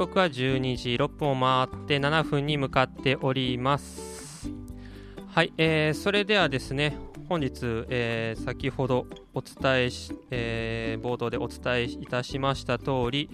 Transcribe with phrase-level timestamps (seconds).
[0.00, 4.48] 刻は12時6分を回って7分に向かっております。
[5.28, 6.96] はい、えー、それではですね
[7.28, 13.28] 本日、えー、先ほどお伝えし、えー、冒頭でお伝えいたしました通り、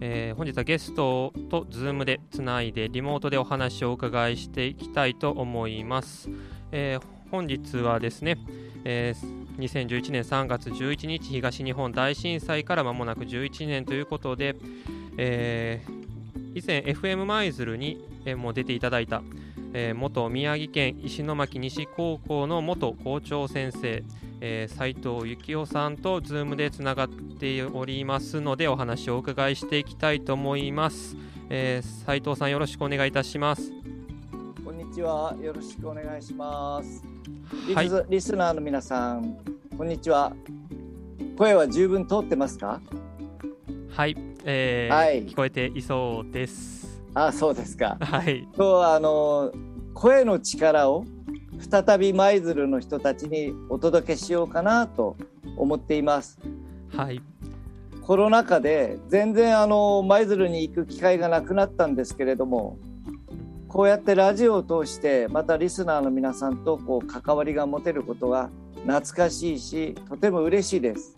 [0.00, 6.28] えー、本日はゲストと Zoom でつないでリモートでお話をお伺いしていきたいと思います、
[6.72, 8.36] えー、本日はですね、
[8.84, 14.56] えー、2011年3月11日東日本大震災から間もなく11年ということで、
[15.16, 15.99] えー、
[16.54, 19.22] 以前 FM 舞鶴に、えー、も出ていただいた、
[19.72, 24.02] えー、元宮城県石巻西高校の元校長先生、
[24.40, 31.16] えー、斉藤幸雄さんと Zoom でつながっておりますのでお話をお伺いしていきたいと思います、
[31.48, 33.72] えー、斉藤さんよろしくお願いいたします。
[34.64, 35.36] こんにちは。
[35.40, 37.04] よろしくお願いします。
[37.68, 39.38] リスはい、リスナーの皆さん
[39.76, 40.32] こんにちは。
[41.38, 42.80] 声は十分通ってますか？
[43.88, 47.02] はい、えー、はい、聞こえていそうです。
[47.14, 47.96] あそうですか。
[48.00, 48.40] はい。
[48.54, 49.52] 今日はあの
[49.94, 51.04] 声の力を
[51.70, 55.16] 再び舞鶴の人たちにお届けしようかなと
[55.56, 56.38] 思っています。
[56.96, 57.20] はい。
[58.02, 62.78] コロナ禍で全然あの舞鶴に行く機会がなくなったんですけれども
[63.68, 68.50] こうやってラジオを通してまたリスナーの皆さんとこう関わりが持てることは
[68.84, 71.16] 懐かしいしとても嬉しいです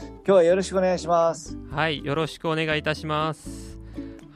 [0.00, 1.56] 今日はよろしくお願いします。
[1.70, 3.78] はいよろしくお願いいたします。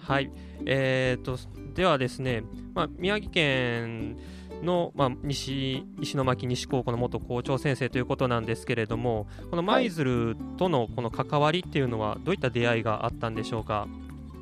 [0.02, 0.30] はい
[0.64, 1.38] えーと、
[1.74, 2.42] ではですね、
[2.74, 4.16] まあ、宮城県
[4.62, 13.86] の、まあ、西石巻西高校の元校長先生ということなんですけれどもこの舞鶴とのこの関わりっていうのはどういった出会いがあったんでしょうか？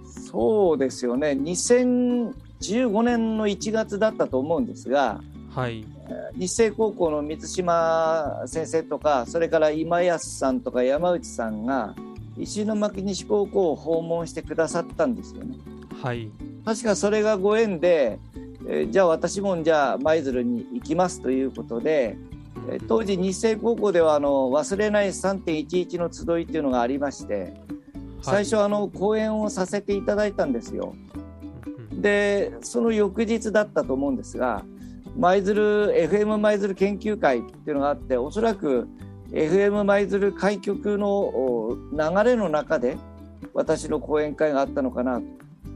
[0.07, 1.31] そうですよね。
[1.31, 5.21] 2015年の1月だったと思うんですが、
[5.55, 5.87] はい、
[6.35, 11.95] 日生高校の満島先生とかそれから今安さんとか山内さんが
[12.37, 15.55] 石巻西高校を訪問してくださったんですよね。
[16.03, 16.29] はい、
[16.65, 18.19] 確かそれがご縁で、
[18.69, 22.17] えー、じゃあ私もじゃあ舞鶴に行きますということで、
[22.69, 27.55] えー、当時日生高校ではあの忘れない3.11の集いっていうのがありまして
[28.23, 30.97] 最初あの講演をさせていただいたんですよ。
[31.93, 34.65] でその翌日だったと思うんですが
[35.17, 38.89] 舞鶴 FM 舞鶴研究会っていうのがあっておそらく
[39.31, 42.97] FM 舞鶴開局の流れの中で
[43.53, 45.21] 私の講演会があったのかな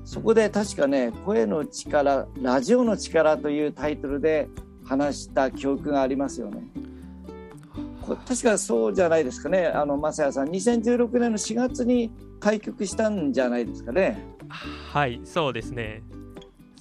[0.05, 4.49] そこで確かね「声の力ラジオの力」というタイトルで
[4.85, 6.63] 話した記憶がありますよね。
[8.27, 12.11] 確かそうじゃないですかね、あの正也さん、2016年の4月に
[12.41, 14.25] 開局したんじゃないですかね。
[14.49, 16.03] はい、そうですね。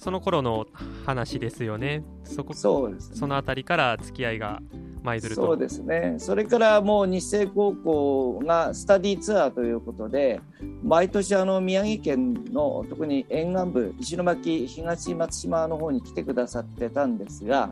[0.00, 0.66] その頃の
[1.04, 2.04] 話ですよね。
[2.24, 4.60] そこそうです、ね、そのあたりから付き合いが
[5.02, 5.42] 舞鶴と。
[5.42, 6.16] そうですね。
[6.18, 10.40] それからもう日生高校がスタディツアーということで、
[10.82, 17.70] 毎年あの宮城県の特に沿岸部石巻東松島の方に来てくださってたんですが、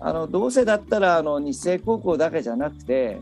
[0.00, 3.20] あのどうせだったらあの日生高校だけじゃなくて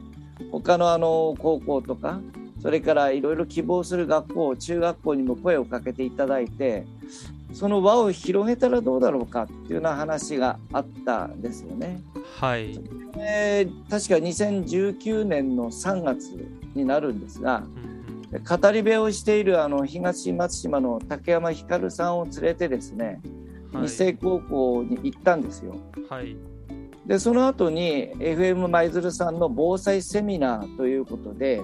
[0.52, 2.20] 他のあの高校とか
[2.60, 6.84] それからいろいろ希望する学校中学校にも声をかけていただいて
[7.52, 12.02] その輪を広げたらどうだろうかっていうような話があったんですよね。
[12.38, 12.78] はい、
[13.16, 16.34] えー、確か2019年の3月
[16.74, 17.62] になるんですが、
[18.32, 23.20] うん、語り部をしているあの東松島の竹山光さんを連れてですね、
[23.72, 25.76] はい、二高校に行ったんですよ。
[26.10, 26.36] はい、
[27.06, 31.62] でその後に FM 舞鶴さんの防災セミナーということで、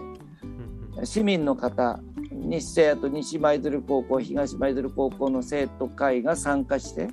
[0.96, 2.00] うん、市民の方
[2.42, 7.08] 日生と西舞鶴高校東舞鶴高校の生徒会が参加して、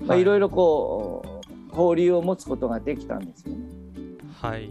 [0.00, 0.24] まあ、い。
[0.24, 1.40] ろいろこう
[1.76, 3.66] 交流を持つことができたんですよね。
[4.40, 4.70] はい、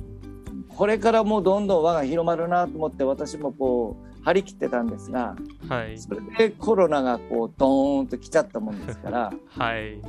[0.69, 5.35] これからもうどんどん輪が広まるなと思って私もこう張り切ってたんですが、
[5.67, 10.01] はい、それでコロナがこうドーンと来ちゃったもんですから、はい、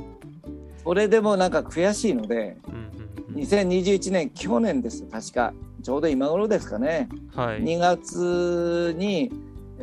[0.83, 5.03] それでもなんか悔しいので、うんうん、2021年去年です。
[5.03, 5.53] 確か。
[5.83, 9.31] ちょうど今頃ですかね、はい、2月に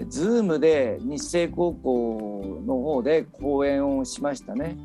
[0.06, 4.77] Zoom で日生高校の方で講演をしましたね。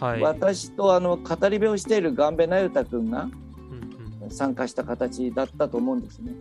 [0.00, 3.28] はい、私とあの語り部をしているガンベナユタ君が
[4.30, 6.32] 参加した形だったと思うんですね。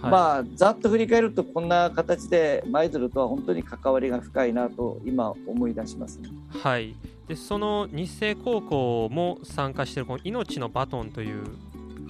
[0.00, 6.96] はい、まあざっと振り返るとこんな形で舞鶴とは本当に関わりが深いなと今思い出します、ね、はい。
[7.28, 11.44] でその日生高校も参加しているこの「命のバトン」という、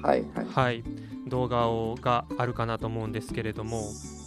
[0.03, 0.47] はいはい。
[0.47, 0.85] はい、
[1.29, 3.83] 動画をがあるかなと思うんですけれども。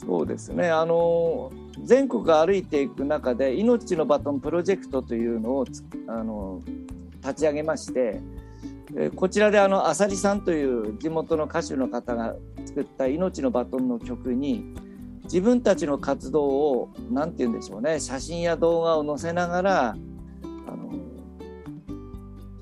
[0.06, 0.70] そうですね。
[0.70, 1.52] あの
[1.84, 5.66] 全国歩いていく中で「命のバトンプロジェクト」というのを
[6.08, 6.62] あの
[7.22, 8.22] 立ち上げまして
[9.16, 12.36] こちらであのあさりさんという地元の歌手の方が
[12.66, 14.74] 作った「命のバトン」の曲に
[15.24, 19.96] 自分たちの活動を何て言うんでしょうね写真や動画を載せながらあ
[20.72, 20.94] の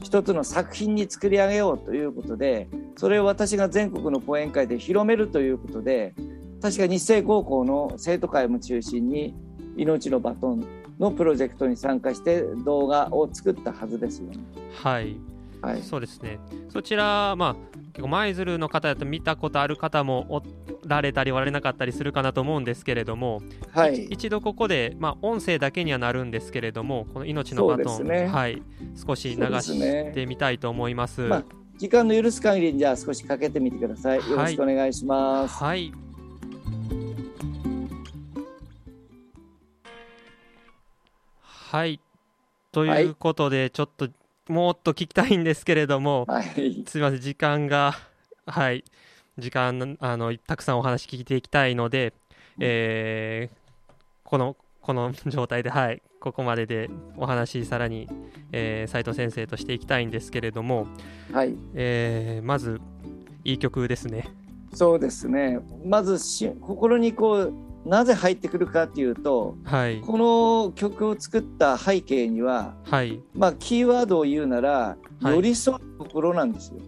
[0.02, 6.16] 一つの作品に作り上げようということでそれを私が全国の講演会で広めるということで
[6.64, 9.36] 確か日生高校の生徒会も中心に
[9.76, 10.66] 命のバトン
[10.98, 14.38] のプロジェクトに参加して動画を作ったはずですよね。
[14.82, 15.18] はい、
[15.62, 16.40] はい、そうですね
[16.70, 17.56] そちら、まあ、
[17.88, 20.42] 結構舞鶴の方だと見たことある方もお
[20.88, 28.64] られたりおられなかったりするかなと思うんですけれども、はい、一度ここで、まあ、音声だけにはなるんですけれどもこの命のバトン、ね、はい、
[29.06, 31.16] 少し流してみたいと思います。
[31.16, 31.44] すねまあ、
[31.78, 34.20] 時間の許す限りじゃあ少しかけてみてください。
[34.30, 35.56] よろしくお願いします。
[35.62, 36.03] はい、はい、
[42.72, 44.10] ということで、ちょっと
[44.48, 47.96] もっと聞きたいんですけれども、はい、すみません、時間が、
[48.46, 48.84] はい、
[49.38, 52.14] 時間あのたくさんお話聞いていきたいので、
[52.60, 53.92] えー、
[54.24, 58.08] このこの状態で、はい、ここまででお話さらに、
[58.52, 60.88] えー、斉藤先生としていきたいんですけれども、
[61.32, 61.56] はい。
[61.74, 62.82] えー、まず
[63.46, 64.30] いい曲ですね。
[64.74, 65.60] そうですね。
[65.86, 67.54] まずし心にこう
[67.86, 76.80] なぜ入ってくるかっていうと、はい、この曲を作った背景には、はい、まあキーワードを言うなら、寄り添うところなんですよ。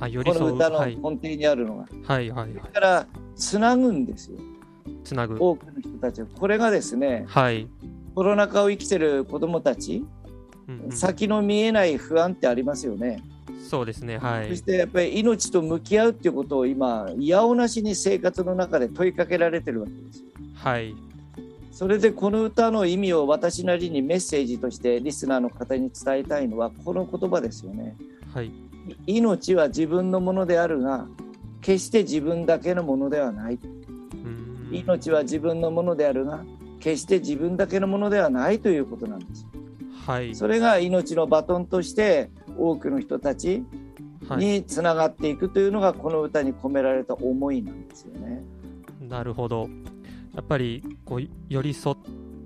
[0.00, 1.86] この歌の根底にあるのが。
[2.02, 3.06] はいはい、だから
[3.36, 4.38] つなぐんですよ。
[5.04, 5.36] つなぐ。
[5.38, 7.68] 多くの人たちこれがですね、はい、
[8.14, 10.04] コロナ禍を生きてる子どもたち、
[10.68, 13.22] うんうん、先の見えない不安ってありますよね。
[13.68, 20.24] そうですね、はい、そしてやっぱり命と向き合うっていうことを今いやおなしに生活の中で問いかけられてるわけです。
[20.54, 20.94] はい、
[21.70, 27.96] それでこの歌の意味を私なりにメッセージとしてリスナーの方に伝えたいのはこの言葉ですよね。
[28.34, 28.50] はい、
[29.06, 31.06] 命は自分のものであるが
[31.60, 33.58] 決して自分だけのものではない。
[34.72, 36.44] 命は自分のものであるが
[36.78, 39.46] 決して自分だけのものではないということなんです。
[40.10, 43.64] はい、それが命のバトンとして多くの人たち
[44.36, 48.42] につながっていくというのがこの歌に込められた思いなんですよね。
[49.00, 49.68] なるほど。
[50.34, 51.96] やっぱりこう寄り添っ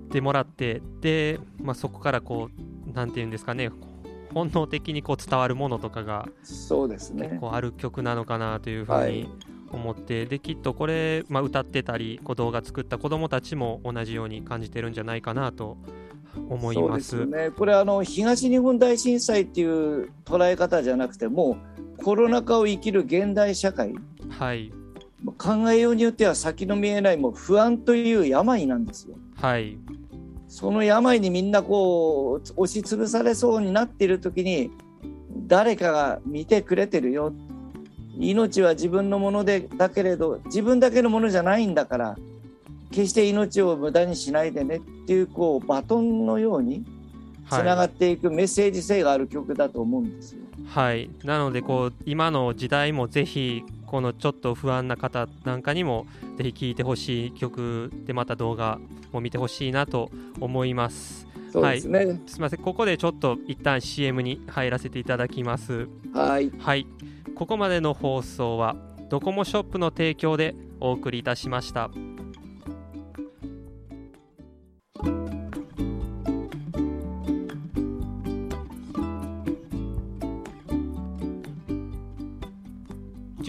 [0.09, 2.49] てもらってで、まあ、そこからこ
[2.87, 3.71] うなんていうんですかね。
[4.33, 7.29] 本能的にこう伝わるものとかがそうですね。
[7.29, 9.29] 結構ある曲なのかなというふうに
[9.71, 15.77] 思って、はい、できっとこれ、まあ、歌ってたりこう動画作った子どもたちも同じように感じてるんじゃないかなと
[16.49, 17.25] 思います。
[17.25, 21.57] ね、これあの東日本大震災っていう捉え方じゃなくても
[22.03, 23.93] コロナ禍を生きる現代社会、
[24.29, 24.71] はい、
[25.37, 29.15] 考えようによっては先の見えないもう不安という病なんですよ。
[29.35, 29.77] はい、
[30.47, 34.71] その病にみんなこう押しつぶされそうになっている時に
[35.47, 37.33] 誰かが見てくれてるよ。
[38.17, 42.15] 命は自分のものでだけれど自分だけのものじゃないんだから
[42.95, 46.85] 決して命を無駄にしないでねっていうこうバトンのように
[47.49, 50.39] つながっていくメッセージ性がある曲だと思うんですよ。
[50.67, 56.07] はい、なのでこう今の時代もぜひこのちょっと不安な方なんかにも
[56.37, 58.79] ぜひ聴いてほしい曲でまた動画
[59.11, 60.09] も見てほしいなと
[60.39, 61.27] 思います。
[61.51, 65.89] そうですね、はい、すみませんここでちょっと一旦 CM に入らせていただきます。
[66.13, 66.87] はい、はい、
[67.35, 68.75] ここまでの放送は
[69.09, 71.91] ドコモショップの提供でお送りいたしました。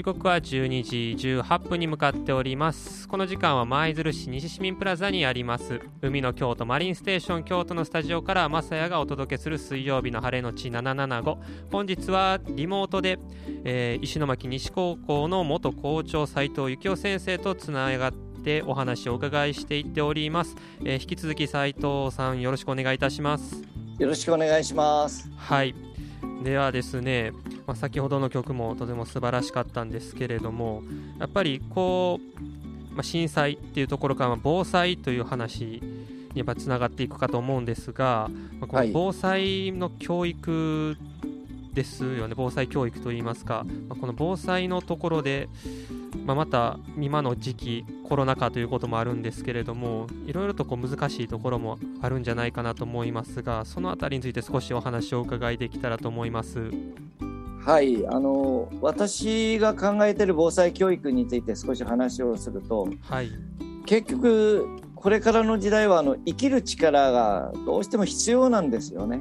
[0.06, 3.08] 刻は12時18分に向かっております。
[3.08, 5.80] この時間は舞鶴市西市民プラザにあります。
[6.00, 11.38] 海の京都マリンステーション京都のスタジオからまさやがお届けする水曜日の晴れのち775
[11.72, 13.18] 本日はリモートで、
[13.64, 23.64] えー、石巻西高校の元校長斉藤幸雄先生とつながってお話をお伺いしていっております、えー、引き続き斉藤さんよろしくお願いいたします。
[23.98, 25.28] よろしくお願いします。
[25.36, 25.85] はい
[26.42, 27.32] ではですね
[27.66, 30.82] まあ、先ほどの曲もとても素晴らしかったんですけれども
[31.18, 35.82] やっぱりこう、まあ、震災っていうところから防災という話に
[36.34, 38.30] やっぱつながっていくかと思うんですが、
[38.60, 40.96] まあ、この防災の教育
[41.72, 45.48] ですよね、防災教育といいますか、まあ、この防災のところで、
[46.24, 56.70] まあ、また今の時期コロナ禍ということもあるんですけれどもいろいろとこう難しいところもあるんじゃないかなと思いますがその辺りについて少しお話をお伺いできたらと思います。
[57.64, 63.30] はいあの私が考えている防災教育について少し話をすると、はい、
[63.86, 69.20] 結局これからの時代はあの生きる力がどうしても必要なんですよね。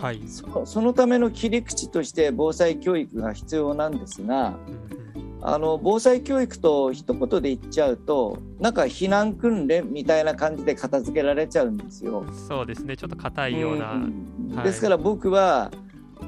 [0.00, 4.56] はい、そそのための切り口として防災教育が必要なんですが、
[5.42, 12.24] あの防災教育と一言で言っちゃうとなんか避難訓練みたいな感じで片付けられちゃうんですよ。
[12.48, 12.96] そうですね。
[12.96, 15.70] ちょっと硬いような、うんはい、ですから僕は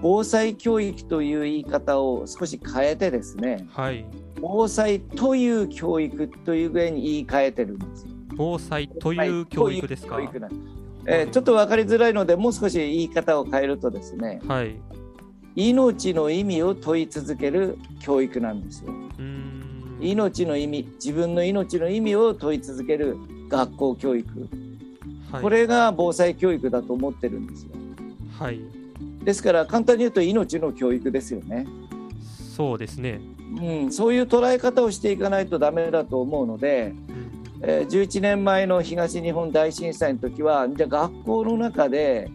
[0.00, 4.06] 防災教育という言い方を少し変えてですね、はい、
[4.40, 10.18] 防災という教育というぐらいに言い換えてるんです防災という教育ですか？
[11.06, 14.80] えー、ちょっと分かりづらいのでもう少し言い方を変えるとですね、はい、
[15.54, 18.92] 命の意味を問い続ける教育なんですよ。
[20.00, 23.16] 命の意味自分の命の意味を問い続ける
[23.48, 24.48] 学校教育、
[25.30, 27.70] はい、これが防災教育だと思ってるんですよ。
[28.38, 28.60] はい、
[29.24, 31.66] ですから簡単に言うと命の教育ですよね。
[32.56, 33.20] そうですね、
[33.60, 42.30] うん、そういう捉え方をしていかないとダメだと思うので、うん、えー、11年前の東日本大震災の時はじゃあ学校の中で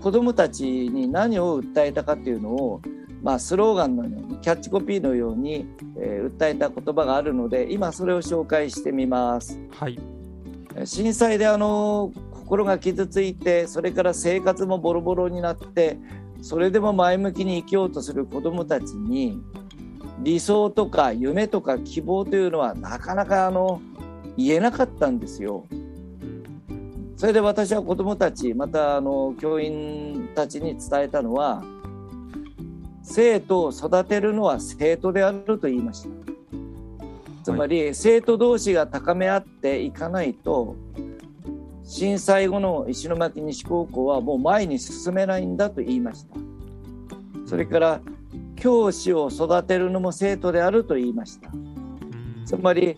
[0.00, 2.80] 子どもたちに何を訴えたかっていうのを、
[3.22, 5.66] まあ、スローガンのようにキャッチコピーのように、
[5.98, 9.58] えー、訴えた言葉があるので今それを紹介してみます。
[9.70, 9.98] はい、
[10.84, 15.98] 震災であの心が傷ついてそれから生活もボロボロになって
[16.40, 19.42] それでも前向きに生きようとする子どもたちに
[20.20, 23.80] 理想とか夢とか希望というのはなかなかあの
[24.36, 25.66] 言えなかったんですよ。
[27.18, 31.64] それで私は子どもたちまたあの教員たちに伝えたのは
[33.02, 36.08] 生徒を育てるのは生徒であると言いました。
[37.42, 40.76] つまり、生徒同士が高め合っていかないと
[41.82, 46.36] 震災後の石巻西高校はもう前に進めないんだと言いました。
[47.46, 48.00] それから
[48.54, 51.50] 教師を育てるのも生徒であると言いました。
[52.44, 52.96] つまり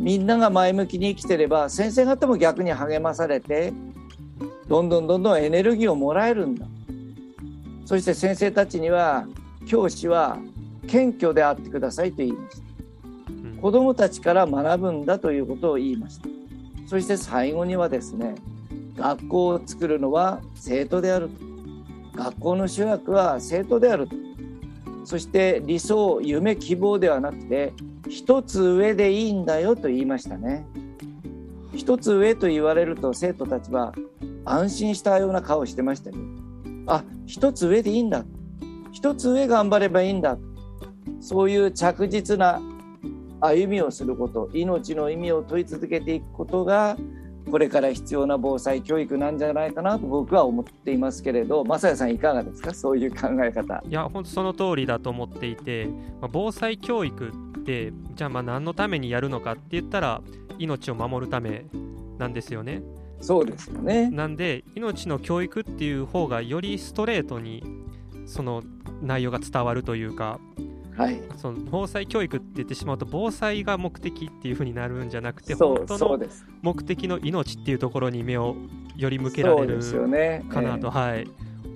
[0.00, 3.74] みんなが前向きに生きてれば先生方も逆に励まされて
[4.66, 6.66] どんどんどんどんエネルギーをもらえるんだ。
[7.84, 9.26] そして先生たちには
[9.66, 10.38] 教師は
[10.86, 16.26] 謙虚であってくださいと言いました子どもたちから学ぶんだということを言いました。
[16.86, 18.36] そして最後にはですね
[18.96, 21.28] 学校を作るのは生徒である
[22.14, 24.08] 学校の主役は生徒である
[25.10, 27.72] そして理想夢希望ではなくて
[28.08, 30.64] 一つ上でいいんだよと言いましたね。
[31.74, 33.92] 一つ上と言われると生徒たちは
[34.44, 36.16] 安心したような顔をしてましたよ
[36.86, 38.24] あ一つ上でいいんだ。
[38.92, 40.38] 一つ上頑張ればいいんだ。
[41.20, 42.60] そういう着実な
[43.40, 46.96] 歩みをすること命の意味を問い続けていくことが
[47.50, 52.72] これから必要な防災教育なんじゃないかなと僕は思っていますけれど正也さんいかがですか？
[52.72, 53.82] そういう考え方。
[53.86, 55.86] いや本当その通りだと思っていて、
[56.20, 60.22] まあ、防災教育ってじゃあまあ何のためにやるのかって言ったら
[60.58, 61.64] 命を守るため
[62.18, 62.82] なんですよね。
[63.20, 64.10] そうですよね。
[64.10, 67.62] なんで命の教育っていう方がよりストレートに
[68.26, 68.62] その
[69.02, 70.38] 内容が伝わるというか、
[70.96, 76.20] はい、その防災教育って言ってしまうと防災が目的っていうふうになるんじゃなくて本当の
[76.62, 78.56] 目的の命っていうところに目を
[78.96, 79.80] より向けられる
[80.48, 81.28] かなと、ねはい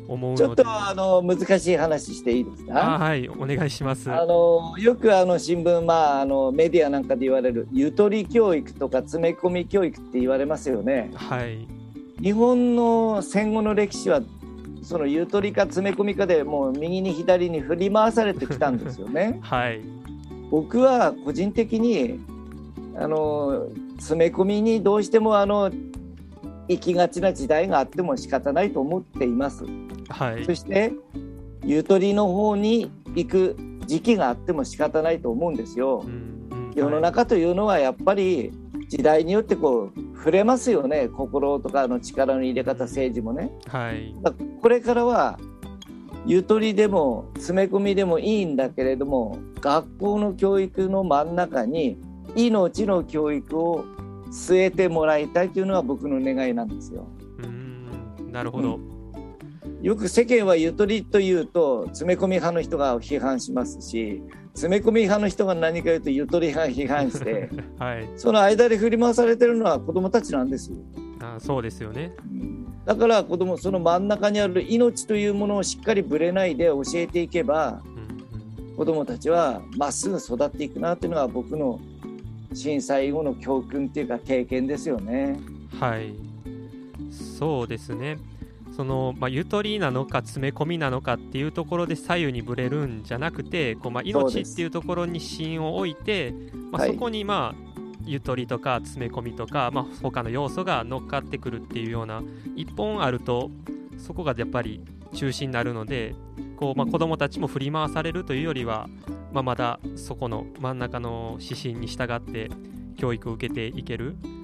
[0.06, 2.74] 思うちょっとあの難しい話していいですか？
[2.74, 4.12] はいお願いします。
[4.12, 11.10] あのよくあの新聞、まあ、あのメディアなんかで言われるゆとり教育とか詰め込み教育って言われますよね。
[11.14, 11.66] はい、
[12.20, 14.20] 日本の戦後の歴史は
[14.84, 19.38] そのゆとりか詰め込みかでもう右に左に振り回されてきたんですよね。
[19.42, 19.80] はい、
[20.50, 22.20] 僕は個人的に
[22.96, 25.70] あの詰め込みにどうしてもあの
[26.68, 29.64] 行きがちな時代があっても仕方ないと思っています。
[30.08, 30.92] はい、そして
[31.64, 36.04] ゆとりの方に行く時期があっても仕方ないと思うんですよ。
[36.74, 38.52] 世の中というのはやっぱり
[38.88, 43.50] 時代によってこう触れますよね心とかの力の入れ方政治もね。
[43.66, 44.14] はい、
[44.62, 45.38] これからは
[46.24, 51.98] ゆとりでも詰め込みでもいいんだけれども学校の教育の真ん中に
[52.34, 53.84] 命の教育を
[54.30, 57.06] 据えてもらいたいというのが僕の願いなんですよ。
[57.42, 58.93] うんなるほど、うん、
[59.84, 64.22] よく世間はゆとりというと詰め込み派の人が批判しますし
[64.54, 70.78] 詰め込み派の人が何か言うとゆとり派批判して、 はい、その間で振り回されてるのは子どもたちなんですよ。
[71.20, 72.12] あそうですよね、
[72.86, 81.78] だから子どもその真ん中にある命というものをしっかりぶれないで教えていけば、うんうん、子どもたちはまっすぐ育っていくなというのが僕の
[82.54, 85.38] 震災後の教訓っていうか経験ですよね。
[85.78, 86.14] はい。
[87.10, 88.18] そうですね
[88.76, 96.34] その、まあ、ゆとりなのか詰め込みなのかっていうところで左右にぶれるんじゃなくてこう、まあ、命っていうところに芯を置いて、
[96.72, 97.72] まあ、そこに、まあ、
[98.04, 102.22] ゆとりとか詰め込みとか、まあ、他の要素が乗っかってくるっていうような
[102.56, 103.50] 一本あると
[103.98, 104.82] そこがやっぱり
[105.14, 106.14] 中心になるので
[106.56, 108.88] ここう、まあ、子どもたちも振り回されるというよりは、
[109.32, 112.50] まあ、まだそこの真ん中の指針に従って
[112.96, 114.28] 教育を受けていける、ま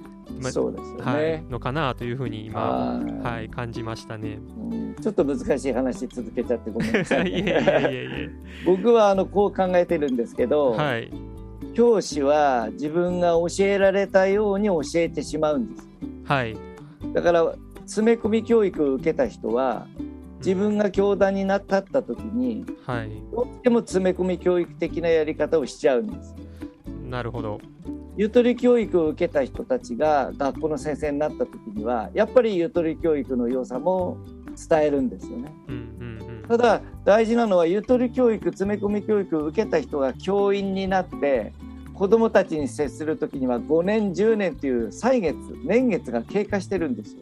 [0.51, 4.39] そうですよね、はい、のかなというふうに今、はい、感じましたね、
[4.71, 8.29] うん、ちょっと難しい話続けちゃってごめんなさい、ね、
[8.65, 11.11] 僕はあのこう考えてるんですけど、はい、
[11.73, 15.87] 教師は自分が教えられたように教えてしまうんです。
[16.25, 16.57] はい、
[17.13, 17.53] だから
[17.85, 19.87] 詰め込み教育を受けた人は
[20.37, 26.35] 自分が教団になったった時に、はい、どうしても詰め込み教育的なやり方をしちゃうんです。
[27.09, 27.59] なるほど
[28.21, 34.19] ゆとり教育を受けた人たちが学校の先生になった時にはやっぱりゆとり教育の良さも
[34.69, 35.51] 伝えるんですよね。
[36.47, 41.51] ただ大事なのはゆとり教育詰め込み教育を受けた人が教員になって
[41.95, 45.35] 子どもたちに接する時には5年10年という歳月
[45.65, 47.21] 年月が経過してるんですよ。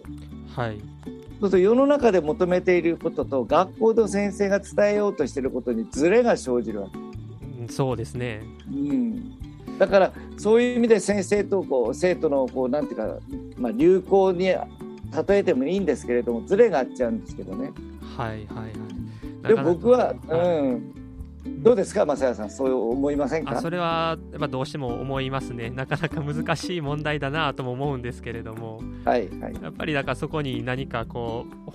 [0.54, 7.72] はい、そうすると世の中で求めていることと学校の先生が伝えようとしていることにズレが生じるわけ。
[7.72, 9.49] そうですね、うん、
[9.80, 13.18] だからそういう意味で先生とこう生徒のこうなんていうか、
[13.58, 14.58] まあ、流行に例
[15.30, 17.72] えてもいいんですけれどもズレがあっちゃうんですけどね。
[18.16, 19.56] はいはいはい。
[19.56, 23.62] で僕は、うん、どうですか、正也さん、そう思いませんか？
[23.62, 31.72] それはやっぱどうしても思いますね、なかなか難しい問題だなとも思うんですけれども、はいはい、やっぱりだからそこに何かこう、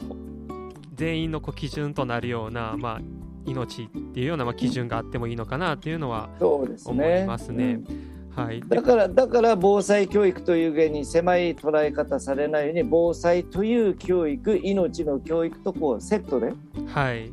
[0.94, 3.00] 全員のこう基準となるような、まあ、
[3.46, 6.66] 命っていうようなまあ基準があってもいいのかなというのは思
[7.02, 7.80] いますね。
[8.34, 16.52] はい、だからだから防災教育という芸に狭い捉え方されないように防災という教育命の教育とこうセットで、
[16.88, 17.30] はい、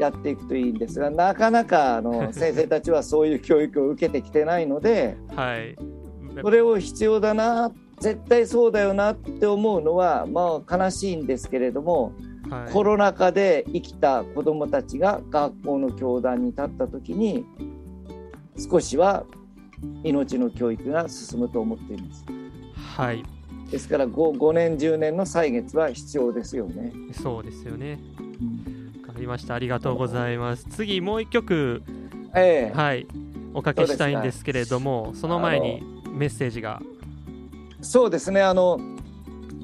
[0.00, 5.76] やっていくといいんですがなかなかあの先生たちはそういう教育を受けてきてないので、はい、
[6.42, 12.14] それを必要だな絶対そうだよなって思うのは、まあ、悲しいんですけれども、
[12.50, 17.46] はい、コロナ禍で生きた子どもたちが学校の教壇に立った時に
[18.56, 19.24] 少しは
[20.02, 22.24] 命の教育が進むと思っています。
[22.96, 23.22] はい。
[23.70, 26.92] ですから 5, 5年10年の歳月は必要ですよね。
[27.12, 27.98] そうですよね。
[28.18, 28.70] うん。
[29.20, 29.54] りました。
[29.54, 30.64] ありがとうございます。
[30.70, 31.82] 次もう一曲、
[32.34, 33.06] えー、はい。
[33.52, 35.82] おかけしたいんですけれどもその前に
[36.12, 36.80] メッセージが。
[37.80, 38.42] そうですね。
[38.42, 38.80] あの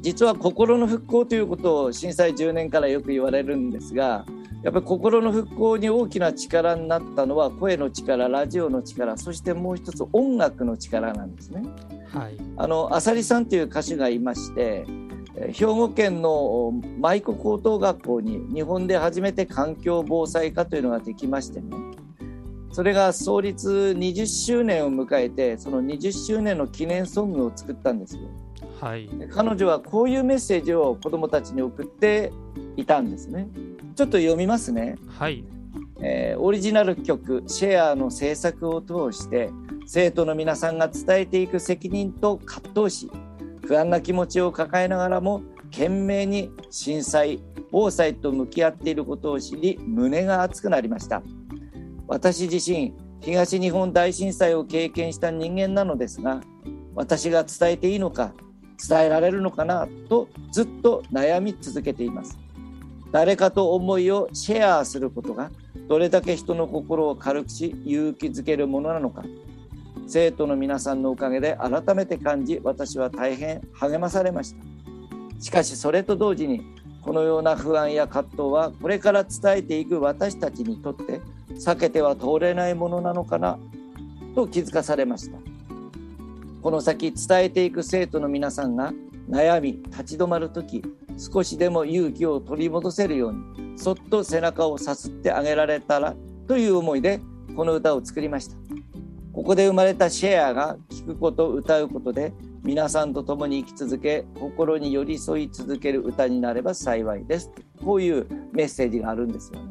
[0.07, 4.25] 実は心の復興ということを震災10年からよく言われるんですが
[4.63, 11.65] やっぱり心の復興に大きな力になったのは声の力ラジオの力そしてもう一つ音楽の力なんですね。
[12.13, 14.87] はい、あの浅利さんという歌手がいまして
[15.53, 21.67] 兵庫県の舞子高等学校に日本で初めて環境防災科というのができましてね
[22.71, 28.23] それが創立20周年を迎えてその20周年の記念ソングを作ったんですよ。
[28.81, 32.33] はい、彼女はこういうメッセージを子どもたちに送って
[32.77, 33.49] いたんですね。
[33.95, 34.97] ちょっと読みますね。
[35.09, 35.45] はい、
[36.01, 39.51] えー、オリジナル曲「シェア」の制作を通して
[39.87, 43.11] 生徒の皆さんが伝えていく責任と葛藤し
[43.67, 51.23] 不安な気持ちを抱えながらも懸命に震災防災と向き合っていることを知り胸が熱くなりました
[52.07, 56.43] 私自身東日本大震災を経験した人間なのですが
[56.95, 58.33] 私が伝えていいのか
[58.77, 62.39] 伝えられるのかなとずっと悩み続けています。
[63.13, 65.51] 誰かと思いをシェアすることが
[65.89, 69.25] どれだけ人の心を軽くし勇気づけるものなのか。
[70.09, 74.63] 生徒の皆さんのおかげで改めて感じ私は大変励まされました。
[75.41, 76.63] しかしそれと同時に
[77.03, 81.21] このような不安や葛藤はこれから伝えていく私たちにとって
[81.55, 83.59] 避けては通れないものなのかな
[84.35, 85.39] と気づかされました。
[86.67, 88.93] この先伝えていく生徒の皆さんが
[89.31, 90.83] 悩み立ち止まる時
[91.17, 96.17] 少しでも勇気を取り戻せるようにそっと背中をさすってあげられたら
[96.49, 97.21] という思いで
[97.55, 98.57] この歌を作りました。
[99.33, 102.33] ここで生まれたシェアが聞くこと歌うことで
[102.65, 107.53] 皆さんと共に生き続け心に寄り添い続ける歌になれば幸いです。
[107.85, 109.71] こういうメッセージがあるんですよね。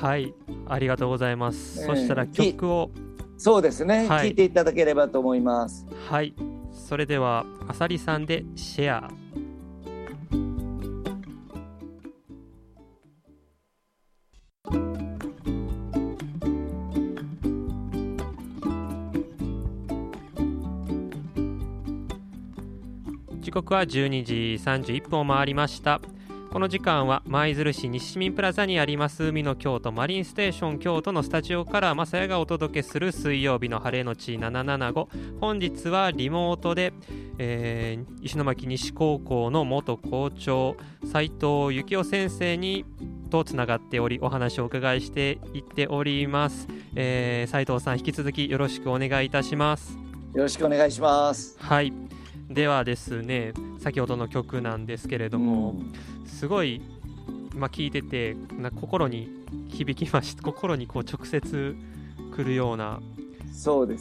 [0.00, 0.32] はい
[0.68, 2.92] ありがとうございます、えー、そしたら曲を
[3.38, 5.86] そうですね、はい、聞いていただければと思います。
[6.10, 6.34] はい。
[6.72, 9.10] それではあさりさんでシェア。
[23.40, 26.02] 時刻は12時31分を回りました
[26.50, 35.08] この時間は舞鶴市西市民プラザにあります海の京都マリンステーション京都のスタジオからまさやがお届けする水曜日の晴れのち775
[35.40, 36.94] 本日はリモートで、
[37.38, 40.76] えー、石巻西高校の元校長
[41.12, 42.86] 斉藤幸雄先生に
[43.30, 49.98] とつながっておりお話をお伺いしていっております、えー、斉藤さん引き続きよろしくお願いいたします。
[50.34, 51.56] よろしくお願いします。
[51.58, 51.92] はい
[52.48, 55.74] ではですね先ほどの曲なんですけれども、
[56.26, 56.80] すごい、
[57.54, 59.28] まあ、聞いててな心に
[59.68, 61.76] 響きました 心にこう直接
[62.34, 63.00] くるような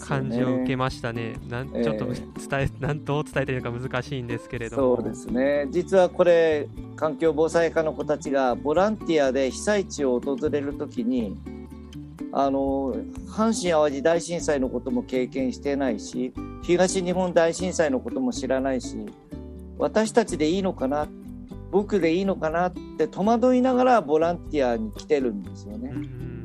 [0.07, 0.35] 感ね。
[0.37, 1.35] じを受けましたね。
[1.49, 2.21] なんええちょっと伝
[2.53, 4.95] え、 なんどう伝えていいのか難しいんですけれども。
[4.97, 11.35] そうですね実はこれ環境防災課の子たちがボランティアで被災地を訪れる時に
[12.39, 12.93] あの
[13.27, 18.95] 阪神・淡路大震災のことも経験してないし東日本大震災のことも知らないし
[19.79, 21.07] 私たちでいいのかな
[21.71, 25.89] 僕でいいのかなって戸惑いながらボランティアに来てるんですよね。
[25.91, 26.37] うん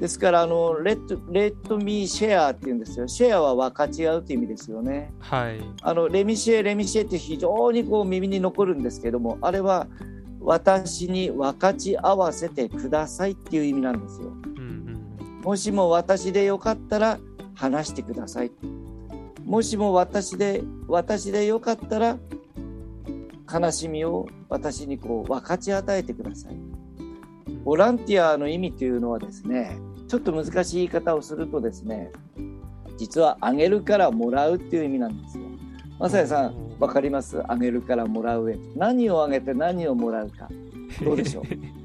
[0.00, 3.06] ですからあのレッドレッドミーシェアって言うんですよ。
[3.06, 5.12] シェアは分かち合うという意味ですよね。
[5.20, 5.60] はい。
[5.80, 9.86] あのレミシェレミシェって非常にこう耳に残るんですけどもあれは
[10.40, 14.32] 私に分かち合わせてくださいっていう意味なんですよ。
[15.42, 17.18] うんもしも私でよかったら
[17.54, 18.50] 話してください。
[19.44, 22.16] もしも私で私でよかったら
[23.52, 26.54] 悲しみを私にこう分かち与えてください。
[26.54, 26.72] うん
[27.64, 29.76] ボランティアの意味というのはですね
[30.08, 32.10] ちょっと難しい言い方をするとですね
[32.98, 35.44] 実はあげるからもらうっていう意味なんですよ。
[35.98, 37.40] まさやさんうんわかります？
[37.46, 40.48] あげるからもらうへ何をあげて何をもらうか
[41.04, 41.44] どうでしょう？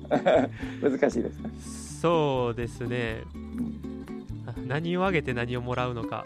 [0.89, 1.86] 難しいですね。
[2.01, 3.23] そうですね。
[4.45, 6.25] あ何をあげて何をもらうのか。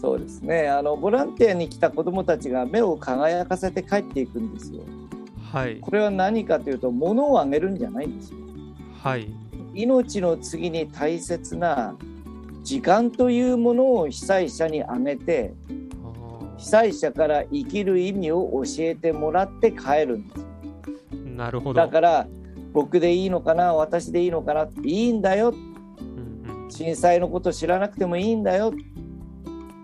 [0.00, 4.82] そうですねあのボランティアに来た子どもたちが目を輝かせて帰っていくんですよ。
[5.52, 5.78] はい。
[5.80, 8.38] これは何かというと物をあげるんじゃないんですよ。
[9.02, 9.28] はい。
[9.72, 11.96] 命の次に大切な
[12.62, 15.54] 時間というものを被災者にあげて
[16.02, 21.80] あ被災者から生きる意味を教えてもらって帰るんですーなるほど。
[21.80, 22.26] だから
[22.74, 23.72] 僕でいいのかな？
[23.72, 24.68] 私でいいのかな？
[24.82, 25.54] いいんだよ。
[26.68, 28.74] 震災のこと知らなくてもいいんだよ。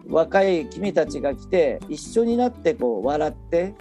[0.09, 3.74] 若い君たちが来て一緒になってこう笑って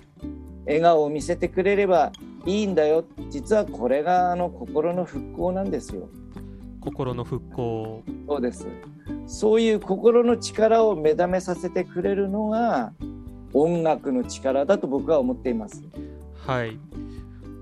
[0.67, 2.11] 笑顔を見せてくれれば
[2.45, 3.03] いいんだよ。
[3.31, 6.07] 実はこれがあの心の復興なんですよ。
[6.79, 8.03] 心の復興。
[8.27, 8.67] そうです。
[9.25, 12.93] そういう心の力を目覚めさせてくれるのが
[13.53, 15.83] 音楽の力だと僕は思っています。
[16.45, 16.77] はい。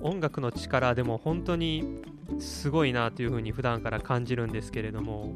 [0.02, 2.02] 音楽の力でも本当に
[2.40, 5.34] すごいなというふうに普段から感じるんですけれども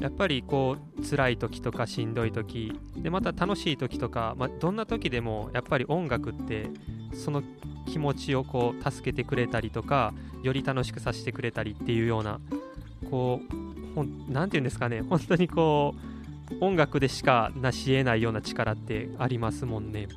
[0.00, 6.68] やっぱりこう辛い時とかしんどい時でまた楽しい時とか、まあ、どんな時でもやっぱり音楽って
[7.14, 7.42] その
[7.86, 10.12] 気持ちをこう助けてくれたりとか
[10.42, 12.40] より楽しくさせてくれたりっていうような
[13.10, 15.94] こうほんなんていうんですかね本当にこ
[16.60, 20.08] う音楽でしか成し得ないような力ってありますもんね。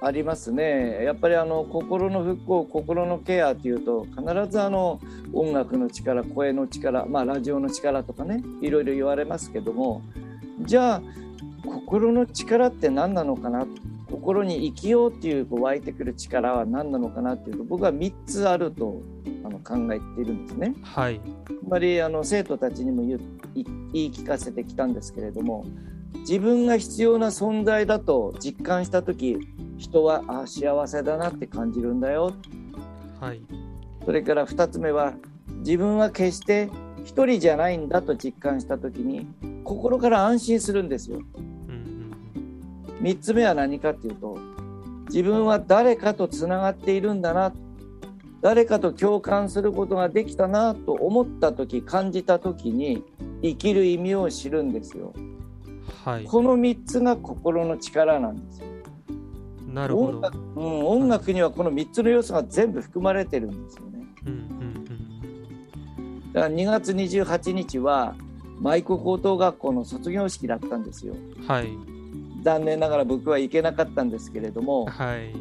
[0.00, 1.02] ありますね。
[1.04, 5.00] やっぱりあの心の復興心のケアっていうと必ずあの
[5.32, 10.02] 音楽の力声の力まあラジオの力とかねいろいろ言われますけども
[10.60, 11.02] じゃあ
[11.66, 13.66] 心の力って何なのかな？
[14.10, 19.02] 心に生きようっていうこう湧いてくる力は何なのかなっていうと僕は3つあると
[19.44, 20.74] あの考えているんですね。
[20.82, 23.20] はい、あまりあの生徒たちにも言う
[23.54, 25.66] い言い聞かせてきたんですけれども
[26.20, 29.38] 自分が必要な存在だと実感した時
[29.78, 32.34] 人はあ幸せだなって感じるんだよ。
[33.20, 33.40] はい、
[34.04, 35.14] それから2つ目は
[35.60, 36.68] 自分は決して
[37.04, 39.26] 一人じゃないんだと実感した時に
[39.64, 41.20] 心から安心するんですよ。
[41.36, 41.88] うんうん
[43.00, 44.38] 3つ目は何かっていうと
[45.08, 47.52] 自分は誰かとつながっているんだな
[48.40, 53.04] 誰かと共感することができたなと思った時感じた時に
[53.42, 55.12] 生きる意味を知るんですよ。
[56.04, 58.67] はい、この3つが心の力なんですよ
[59.72, 60.18] なるほど。
[60.18, 63.98] 音楽,、うん、音楽にはこの3つの要素が全部含まれてるんですよね。
[64.26, 64.68] うんうん
[66.32, 68.14] だから2月28日は
[68.60, 71.14] 舞子高等学校の卒業式だったんですよ。
[71.14, 71.68] うん、はい、
[72.42, 75.34] 残念ながら僕は行けなかったんですけれどもはい、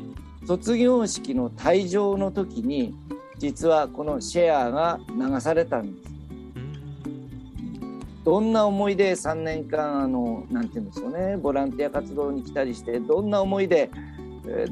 [0.48, 2.96] 卒業式の退場の時に
[3.38, 6.14] 実はこのシェアが流されたんです
[6.56, 8.24] うん。
[8.24, 14.17] どんな思いで3年間あのなんて言うんでしょうねボランティア活動に来たりしてどんな思いで、えー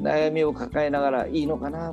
[0.00, 1.92] 悩みを抱えながらいいのかな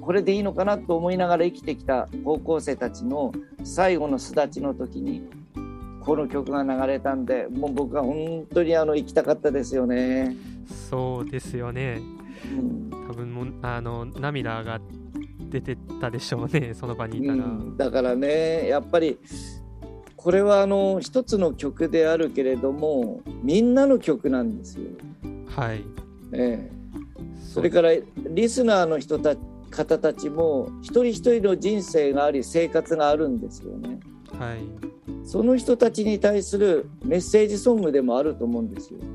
[0.00, 3.32] これでいいのかなと思いながら生きてきた高校生たちの
[3.64, 5.28] 最後の巣立ちの時に
[6.00, 10.34] この曲が流れたんでもう僕は本当にあの行きたかったですよね。
[10.88, 12.00] そうですよね。
[12.58, 14.80] うん多分もうあの涙が
[15.50, 17.34] 出てたでしょうね、 その場にいたら。
[17.34, 19.18] うんだからねやっぱり
[20.16, 24.86] これはあの一つの曲であるけれどもみんなの曲なんですよ。
[25.46, 25.84] はい。
[26.32, 26.70] ええ、
[27.50, 29.34] そそれからリスナーの人た
[29.70, 33.98] 方たちも一人一人の人生があり生活があるんですよね。
[34.38, 34.58] はい。
[35.26, 39.00] その人たちに対するメッセージソングでもあると思うんですよ。
[39.00, 39.08] うん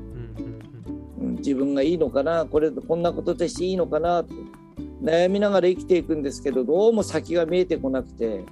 [1.22, 4.34] うんうん、自分がいいのかなこれこんなこととしていいのかなと
[5.02, 8.44] 悩みながら生きていくんですけどどうも先が見えてこなくて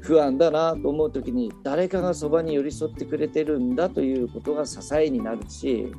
[0.00, 5.92] 不安だなと思う時に誰かがそばに寄り添ってくれてるんだということが支えになるし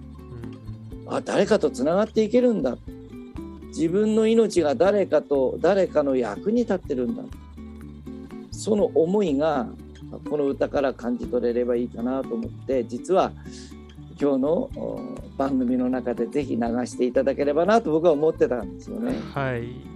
[1.06, 2.78] うんあ誰かとつながっていけるんだ
[3.76, 7.24] 自分の命が誰かと誰かの役に立ってるんだ。
[8.52, 9.68] その思いが
[10.30, 13.32] この歌から感じ取れればいいかなと思って実は
[14.22, 19.16] 今日のお番組の中でぜひ流していただければなと僕は思ってたんですよね。
[19.34, 19.94] はい。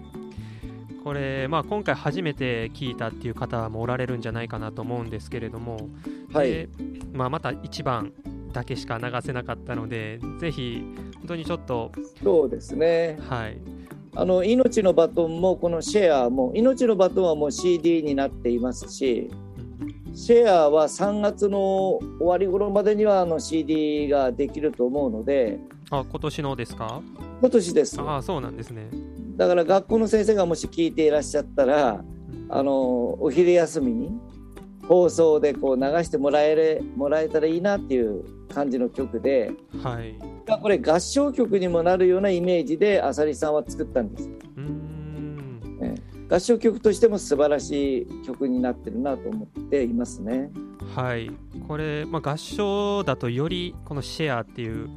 [1.03, 5.87] これ、まあ、今回初めて聞いたっていう方もおられるんじゃないかなと思うんですけれども、
[6.33, 6.51] はい。
[6.51, 6.69] で
[7.13, 8.11] まあ、また1番
[8.51, 11.91] だけしか流せなかったのでぜひ本当にちょっと
[12.23, 13.17] そうですね。
[13.27, 13.58] はい。
[14.15, 19.30] あの命のバトンもこのシェアも命のバトンはもう CD になっていますし
[20.15, 25.60] シェアは3月の終わり頃までにはあの CD ができると思うので
[25.91, 27.01] あ今年のですか？
[27.41, 28.01] 今年です。
[28.01, 28.89] ああそうなんですね。
[29.36, 32.03] だから学校の先生がもし聞いていらっしゃったら
[32.49, 34.10] あのお昼休みに
[34.88, 39.51] 放送でこう流してもらえれもらえたらいいなっていう感じの曲で
[39.84, 40.15] はい
[40.55, 44.29] これ合唱曲にもなるようなイメージであさりさんは作ったんです。
[44.29, 45.79] うーん。
[45.81, 46.17] ええ。
[46.29, 50.51] 合唱曲としても素晴らしい曲になってるなと思っていますね。
[50.95, 51.31] はい。
[51.67, 54.89] これ、まあ、合唱だとよりこの「シェア」っていう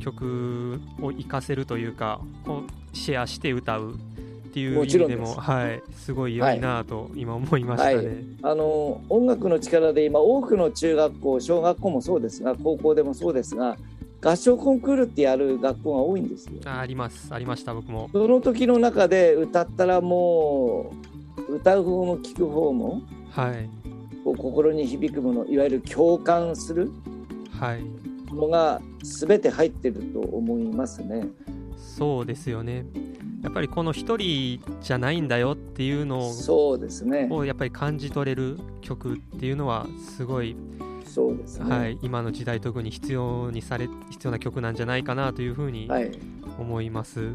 [0.00, 5.40] 曲を活かせるというかこうシェアして歌うっていう意も味でもちろんです。
[5.40, 7.96] はい、すごい良いなと今思いましたね。
[7.96, 8.06] はい。
[8.42, 13.76] あの音楽の力で今多くの中学校小学校もそうですが高校でもそうですが
[14.22, 16.52] 合唱コンクールってやる学校が多いんですよ。
[16.66, 18.10] あありますありました僕も。
[18.12, 20.92] その時の中で歌ったらも
[21.48, 23.68] う歌う方も聴く方もはい
[24.24, 26.90] こう心に響くものいわゆる共感する
[27.58, 27.82] はい
[28.30, 31.26] ものが全て入ってると思いますね。
[31.76, 32.84] そうですよね。
[33.42, 37.26] やっぱりこの一人じゃないんだよっていうのそうですね。
[37.30, 40.54] をやっぱり感じ取れる曲っていうのはすごい、
[41.10, 41.70] そうですね。
[41.70, 46.10] はい、今の時代特に必要にされ必要な曲なんじゃないかなというふうにはい
[46.58, 47.32] 思います。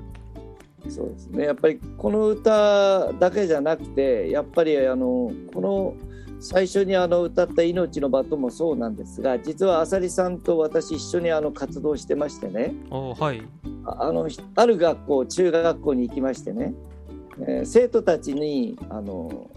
[0.88, 1.46] そうですね。
[1.46, 5.96] やっぱりこの歌だけじゃなくて、やっぱりあのこの
[6.40, 13.42] 最初にあの歌った「命のバトン」もそうなんですが実はあさりさんと私一緒にあの活動してましてねおはい
[13.86, 16.74] ああのひある学校中学校に行きましてね、
[17.40, 19.50] えー生徒たちにあの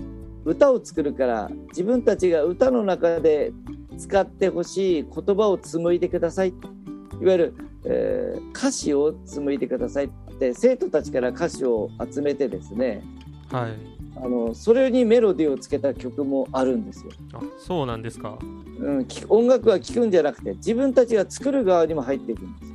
[0.45, 3.53] 歌を作るから自分たちが歌の中で
[3.99, 10.09] 使ってほしい言葉を紡いでくださいいわゆる、えー歌詞を紡いでくださいっ
[10.39, 13.05] て生徒たちから歌詞を集めてですね
[13.51, 17.13] はいあのそれにメロディーをつけた曲もあるんですよ。
[17.35, 18.37] あそうなんですか
[18.81, 22.73] うん、き音楽は聴くんじゃなくて自分たちが作る側にも入っていくんです。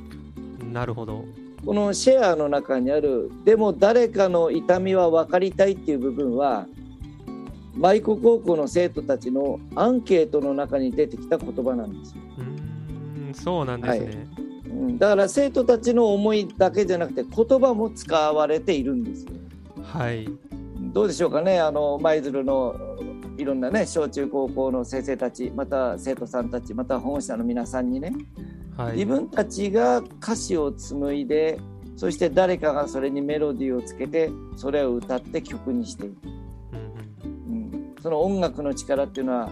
[0.72, 1.24] なるほど
[1.64, 6.66] このシェアの中にあるでも誰かの痛みは分かりたいっていう部分は
[7.76, 14.26] 舞子高校の生徒たちのアンケートの中に出てきた言葉なんですよ、うーんそうなんですね、
[14.66, 19.32] うん、だから生徒たちの思いだけじゃなくて言葉も使われているんですよ。
[19.82, 20.28] はい。
[20.92, 22.76] どうでしょうかねあの舞鶴の
[23.36, 28.12] いろんなね小中高校の先生たちまた生徒さんたちまた保護者の皆さんにね。
[28.76, 28.92] はい。
[28.94, 31.58] 自分たちが歌詞を紡いで
[31.96, 36.16] そして誰かがそれにメロディーをつけてそれを歌って曲にしていく、
[38.04, 39.48] その音楽の力っていうのは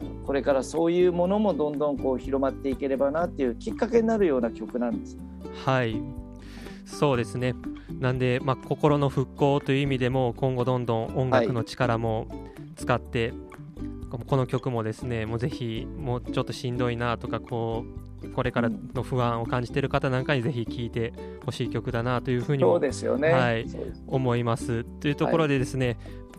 [0.00, 5.16] うんこれからそういうものもどんどんこう広まっていければなっていうきっかけになるような曲なんです。
[5.16, 6.02] うんはい
[6.84, 7.54] そうですね
[8.00, 12.26] なんで、まあ、心の復興という意味でも今後どんどん音楽の力も
[12.74, 13.32] 使って、
[14.26, 17.84] この曲もですねもうぜひもうちょっとしんどいなとかこ
[18.22, 21.12] うこれからの不安を感じている方なんかにぜひ聴いて
[21.44, 23.30] ほしい曲だなというふうにそうもですよね。
[23.30, 23.66] はい
[24.06, 25.96] 思いますというところでですね、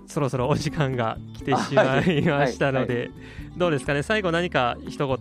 [0.07, 3.11] そろそろお時間が来てしまはいいましたので、はい
[3.57, 4.03] どうですかね？
[4.03, 5.17] 最後何か一言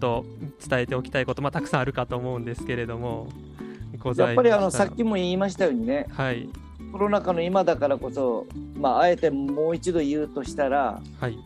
[0.68, 3.28] 伝えておきたいこと、まあ、たくさんあるかと思うんですけれども
[4.14, 6.46] やっぱりあのさっきも言いましたようにねはい。
[6.92, 8.46] コロナ禍の今だからこそ、
[8.78, 11.38] まあ、あえてもう一度言うとしたらはい。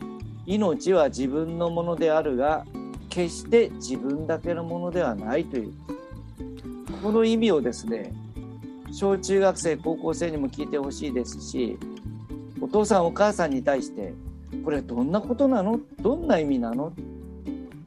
[0.45, 2.65] 命は自分のものであるが
[3.09, 5.73] 決して自分だけのものではないという。
[7.01, 8.13] この意味をですね
[8.91, 12.00] 小中学生高校生にも聞いてほしいですしお
[12.71, 14.13] 父さんお母さんに対して
[14.63, 15.79] これどんなことなの？
[16.01, 16.93] どんな意味なの？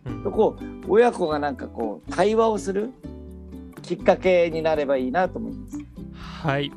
[0.07, 0.23] うん。
[0.23, 2.91] とこう親子がなんかこう対話をする
[3.83, 5.79] きっかけになればいいなと思います。
[6.15, 6.71] はい。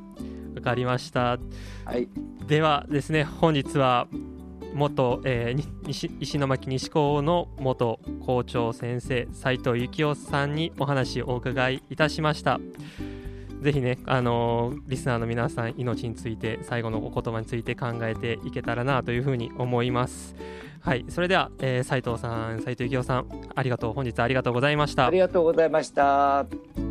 [0.56, 1.38] わかりました。
[1.86, 2.10] はい、
[2.48, 4.08] ではですね本日は
[4.74, 12.60] 元、えー、西石巻西高の元校長先生斉藤幸雄さんにお話をお伺いいたしました
[13.62, 20.36] ぜひね、あのー、リスナーの皆さん命について最後のお言葉について考えていけたらなというふうに思います。
[20.80, 25.08] はいそれでは、えー、斉藤さん斉藤幸雄さんありがとう本日ありがとうございました。
[25.08, 26.87] ありがとうございました。